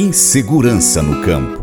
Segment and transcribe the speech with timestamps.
[0.00, 1.60] Insegurança no campo.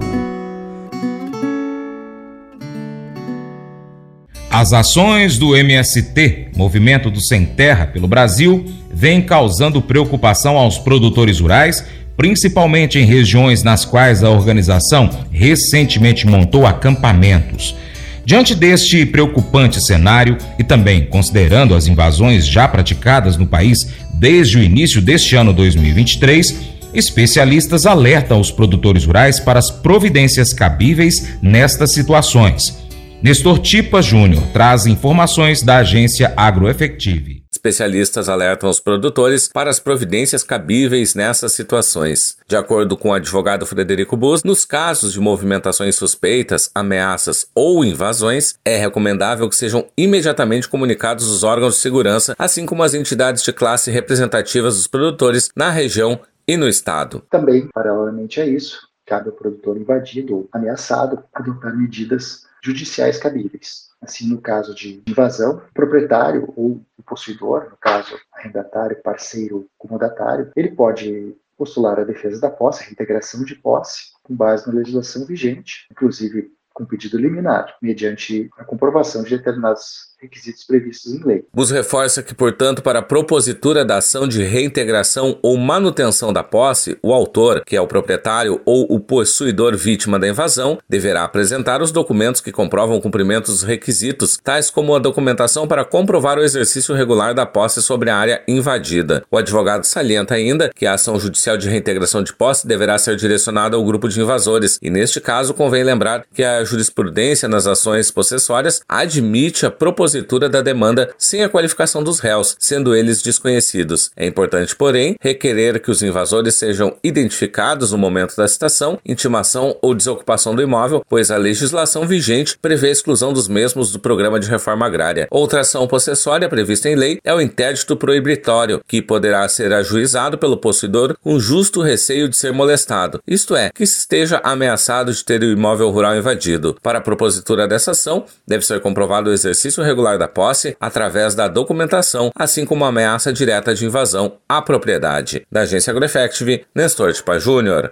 [4.47, 8.63] As ações do MST, Movimento do Sem Terra pelo Brasil,
[8.94, 11.84] vêm causando preocupação aos produtores rurais,
[12.15, 17.75] principalmente em regiões nas quais a organização recentemente montou acampamentos.
[18.23, 23.79] Diante deste preocupante cenário e também considerando as invasões já praticadas no país
[24.13, 31.37] desde o início deste ano 2023, especialistas alertam os produtores rurais para as providências cabíveis
[31.42, 32.88] nestas situações.
[33.22, 37.44] Nestor Tipa Júnior traz informações da agência Agroefective.
[37.52, 42.38] Especialistas alertam os produtores para as providências cabíveis nessas situações.
[42.47, 48.53] De acordo com o advogado Frederico Bus, nos casos de movimentações suspeitas, ameaças ou invasões,
[48.64, 53.52] é recomendável que sejam imediatamente comunicados os órgãos de segurança, assim como as entidades de
[53.52, 57.22] classe representativas dos produtores na região e no estado.
[57.30, 63.88] Também, paralelamente a isso, cabe ao produtor invadido ou ameaçado adotar medidas judiciais cabíveis.
[64.02, 70.52] Assim, no caso de invasão, o proprietário ou o possuidor, no caso arrendatário, parceiro, comodatário,
[70.56, 75.25] ele pode postular a defesa da posse, a reintegração de posse, com base na legislação
[75.25, 81.46] vigente, inclusive com pedido liminar, mediante a comprovação de determinados requisitos previstos em lei.
[81.54, 86.98] Bus reforça que, portanto, para a propositura da ação de reintegração ou manutenção da posse,
[87.04, 91.92] o autor, que é o proprietário ou o possuidor vítima da invasão, deverá apresentar os
[91.92, 96.96] documentos que comprovam o cumprimento dos requisitos, tais como a documentação para comprovar o exercício
[96.96, 99.24] regular da posse sobre a área invadida.
[99.30, 103.76] O advogado salienta ainda que a ação judicial de reintegração de posse deverá ser direcionada
[103.76, 108.81] ao grupo de invasores, e neste caso convém lembrar que a jurisprudência nas ações possessórias
[108.90, 114.09] admite a propositura propositura da demanda sem a qualificação dos réus, sendo eles desconhecidos.
[114.16, 119.94] É importante, porém, requerer que os invasores sejam identificados no momento da citação, intimação ou
[119.94, 124.50] desocupação do imóvel, pois a legislação vigente prevê a exclusão dos mesmos do programa de
[124.50, 125.28] reforma agrária.
[125.29, 130.57] Outra ação possessória prevista em lei é o interdito proibitório, que poderá ser ajuizado pelo
[130.57, 135.51] possuidor com justo receio de ser molestado, isto é, que esteja ameaçado de ter o
[135.51, 136.78] imóvel rural invadido.
[136.81, 141.34] Para a propositura dessa ação, deve ser comprovado o exercício regular regular da posse através
[141.34, 145.46] da documentação, assim como ameaça direta de invasão à propriedade.
[145.52, 147.91] Da agência AgroEffective, Nestor Tipa Júnior.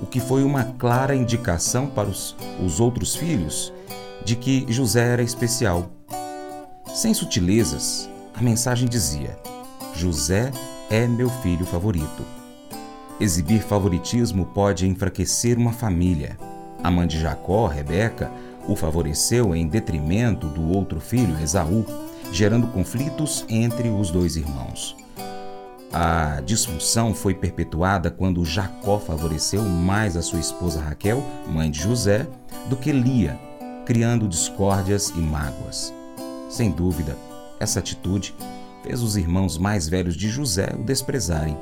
[0.00, 2.34] o que foi uma clara indicação para os,
[2.64, 3.72] os outros filhos
[4.24, 5.90] de que José era especial.
[6.94, 9.38] Sem sutilezas, a mensagem dizia:
[9.94, 10.50] José
[10.90, 12.24] é meu filho favorito.
[13.20, 16.38] Exibir favoritismo pode enfraquecer uma família.
[16.82, 18.30] A mãe de Jacó, Rebeca,
[18.66, 21.84] o favoreceu em detrimento do outro filho, Esaú,
[22.32, 24.96] gerando conflitos entre os dois irmãos.
[25.92, 32.28] A disfunção foi perpetuada quando Jacó favoreceu mais a sua esposa Raquel, mãe de José,
[32.68, 33.36] do que Lia,
[33.84, 35.92] criando discórdias e mágoas.
[36.48, 37.16] Sem dúvida,
[37.58, 38.32] essa atitude
[38.84, 41.58] fez os irmãos mais velhos de José o desprezarem,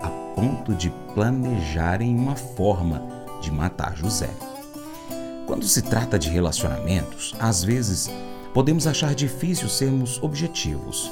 [0.00, 3.02] a ponto de planejarem uma forma
[3.40, 4.30] de matar José.
[5.44, 8.08] Quando se trata de relacionamentos, às vezes
[8.54, 11.10] podemos achar difícil sermos objetivos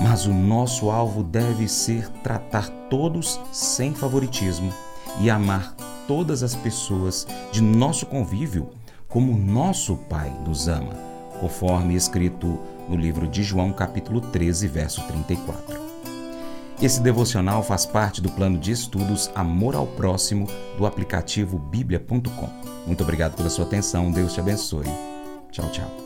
[0.00, 4.72] mas o nosso alvo deve ser tratar todos sem favoritismo
[5.20, 5.74] e amar
[6.06, 8.70] todas as pessoas de nosso convívio
[9.08, 10.94] como nosso Pai nos ama,
[11.40, 12.58] conforme escrito
[12.88, 15.86] no livro de João, capítulo 13, verso 34.
[16.80, 20.46] Esse devocional faz parte do plano de estudos Amor ao Próximo
[20.76, 22.48] do aplicativo bíblia.com.
[22.86, 24.86] Muito obrigado pela sua atenção, Deus te abençoe.
[25.50, 26.05] Tchau, tchau.